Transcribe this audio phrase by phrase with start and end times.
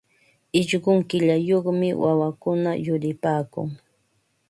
[0.59, 3.67] Ishqun killayuqmi wawakuna yuripaakun.